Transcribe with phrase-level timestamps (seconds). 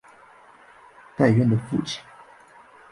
[1.15, 2.03] 戴渊的父亲。